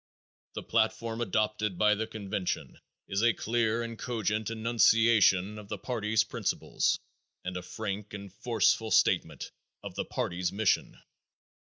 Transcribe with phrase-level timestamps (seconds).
[0.55, 6.23] The platform adopted by the convention is a clear and cogent enunciation of the party's
[6.23, 6.97] principles
[7.45, 9.51] and a frank and forceful statement
[9.83, 10.97] of the party's mission.